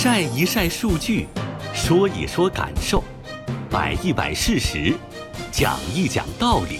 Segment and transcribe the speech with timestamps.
[0.00, 1.26] 晒一晒数据，
[1.74, 3.02] 说一说感受，
[3.68, 4.94] 摆一摆事实，
[5.50, 6.78] 讲一讲道理。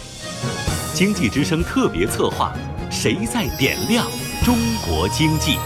[0.94, 2.54] 经济之声特别策划：
[2.92, 4.06] 谁在点亮
[4.44, 4.54] 中
[4.86, 5.56] 国经济？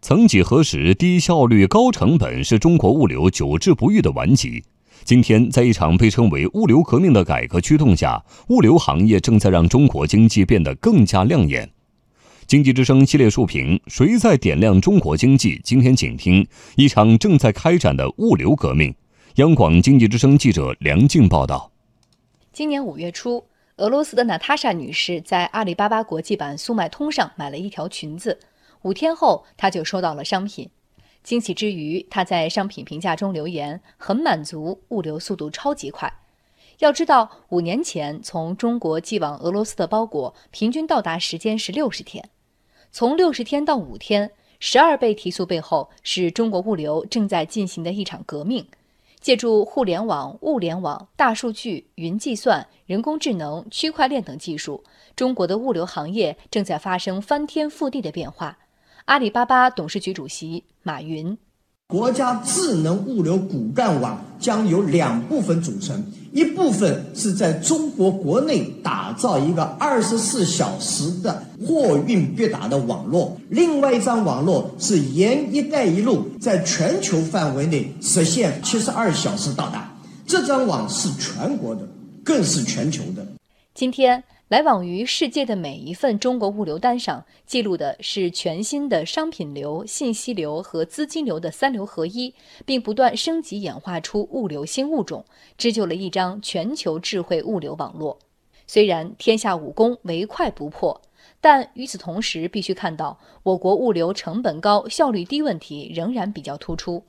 [0.00, 4.64] 曾几何时，低效率、高成本是中国物流久治不愈的顽疾。
[5.04, 11.73] 今天，在一场被称为“物流革命”的改革驱动下，物流行业正在让中国经济变得更加亮眼。
[12.46, 15.58] 经济之声系列述评：谁在点亮中国经济？
[15.64, 18.94] 今天请听一场正在开展的物流革命。
[19.36, 21.72] 央广经济之声记者梁静报道。
[22.52, 23.42] 今年五月初，
[23.78, 28.38] 俄罗斯的娜塔莎女士在阿里巴巴国际版速卖通上买了一条裙子。
[28.82, 30.68] 五天后，她就收到了商品，
[31.22, 36.12] 惊喜之余，她在商品评价中留言：“很满足，物流速度超级快。”
[36.80, 42.28] 要知道，五年前从中国寄往俄罗斯的包裹平均到达时间是六十天，
[42.96, 44.30] 从六十天到五天，
[44.60, 48.64] 十二倍提速背后是中国物流正在进行的一场革命。
[49.20, 54.84] 借助互联网、物联网、大数据、云计算、人工智能、区块链等技术，
[55.16, 58.56] 中国的物流行业正在发生翻天覆地的变化。
[59.06, 61.36] 阿里巴巴董事局主席马云：
[61.86, 79.94] 国家智能物流骨干网将由两部分组成，一部分是在中国国内打造一个二十四小时的货运必达的网络，另外一张网络是沿“一带一路”在全球范围内实现七十二小时到达。
[80.26, 81.86] 这张网是全国的，
[82.24, 83.26] 更是全球的。
[83.74, 84.24] 今天。
[84.54, 92.32] 来往于世界的每一份中国物流单上，记录的是全新的商品流、信息流和资金流的三流合一，
[92.64, 95.24] 并不断升级演化出物流新物种，
[95.58, 98.16] 织就了一张全球智慧物流网络。
[98.64, 101.02] 虽然天下武功唯快不破，
[101.40, 107.02] 但与此同时，必须看到我国物流成本高、效率低问题仍然比较突出。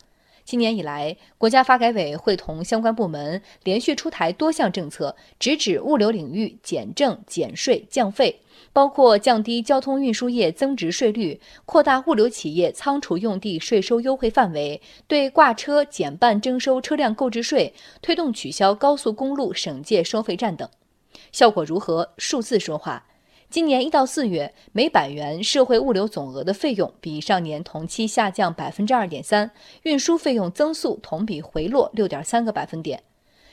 [0.46, 20.70] 今年以来，国家发改委会同相关部门连续出台多项政策，直指物流领域减政、减税、降费，包括降低交通运输业增值税率、扩大物流企业仓储用地税收优惠范围、对挂车减半征收车辆购置税、推动取消高速公路省界收费站等。
[21.32, 22.12] 效果如何？
[22.20, 23.04] 数字说话。
[23.56, 29.50] 今年一到四月，每百元社会物流总额的费用比上年同期下降百分之二点三，
[29.84, 33.02] 运输费用增速同比回落六点三个百分点。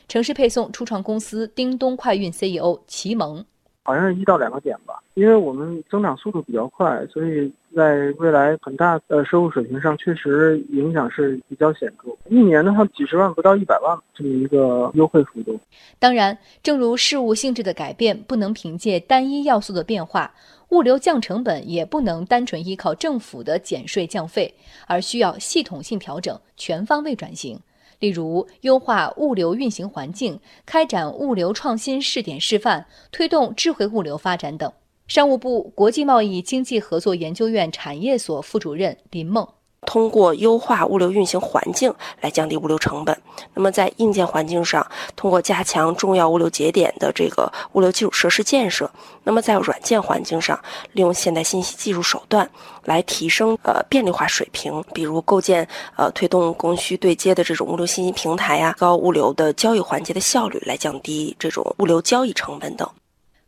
[0.09, 3.45] 城市配送初创公司叮咚快运 CEO 齐蒙。
[3.85, 12.11] 好像是一到两个点吧，因为我们增长速度比较快，所以在未来很大的收入水平上确实影响是比较显著。
[12.29, 15.59] 一年的话，几十万不到一百万这么一个优惠幅度。
[15.99, 20.33] 当然，正如事物性质的改变不能凭借单一要素的变化，
[20.69, 24.55] 物流降成本也不能单纯依靠政府的减税降费，
[24.87, 27.59] 而需要系统性调整、全方位转型。
[28.03, 34.73] 例如，优化物流运行环境，开展物流创新试点示范，推动智慧物流发展等。
[35.07, 39.47] 商务部国际贸易经济合作研究院产业所副主任林梦。
[39.93, 41.93] 通过优化物流运行环境
[42.23, 43.15] 来降低物流成本。
[43.53, 44.87] 那么在硬件环境上，
[45.17, 48.87] 通过加强重要物流节点的这个物流基础设施建设；
[49.23, 50.59] 那么在软件环境上，
[50.93, 52.51] 利用现代信息技术手段
[52.85, 62.89] 来提升呃便利化水平，比如构建呃推动供需对接的这种物流信息平台呀，高物流的交易环节的效率，来降低这种物流交易成本等。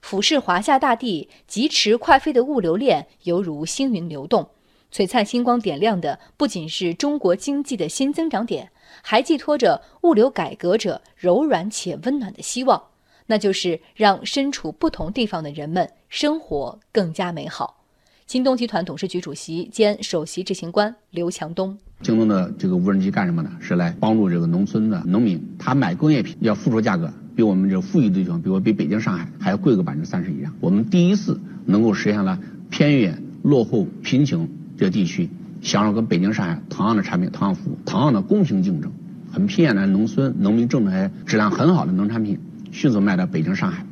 [0.02, 4.46] 俯视华夏大地，疾驰快飞的物流链犹如星云流动。
[4.94, 8.70] 璀璨星光点亮的不仅是中国经济的新增长点，
[9.02, 12.80] 还寄托着物流改革者柔软且温暖的希望，
[13.26, 17.82] 那就是让身处不同地方的人们生活更加美好。
[18.24, 23.50] 京东集团董事局主席兼首席执行官刘强东：京东的这个无人机干什么呢？
[23.58, 30.54] 是来帮助这个农村的农民，他买工业品要付出价格比我们这富裕的地方，比如比北京、上海还要贵个百分之三十以上。
[30.60, 32.38] 我们第一次能够实现了
[32.70, 34.48] 偏远、落后、贫穷。
[34.84, 35.28] 的地区
[35.62, 38.92] 享受跟北京、上海同样的产品、同样服务、同样的公平竞争。
[39.32, 42.38] 很偏远的农村农民种的质量很好的农产品，
[42.70, 43.84] 迅速卖到北京、上海。